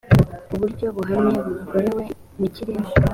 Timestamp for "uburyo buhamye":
0.53-1.39